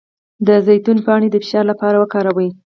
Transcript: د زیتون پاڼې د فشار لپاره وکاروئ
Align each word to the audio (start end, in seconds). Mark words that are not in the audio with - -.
د 0.47 0.49
زیتون 0.65 0.97
پاڼې 1.05 1.27
د 1.31 1.35
فشار 1.43 1.65
لپاره 1.71 1.95
وکاروئ 1.99 2.49